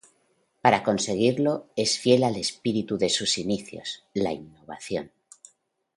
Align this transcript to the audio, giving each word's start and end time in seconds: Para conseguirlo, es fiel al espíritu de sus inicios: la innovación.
Para 0.63 0.81
conseguirlo, 0.83 1.67
es 1.75 1.99
fiel 1.99 2.23
al 2.23 2.35
espíritu 2.35 2.97
de 2.97 3.07
sus 3.11 3.37
inicios: 3.37 4.03
la 4.15 4.31
innovación. 4.33 5.11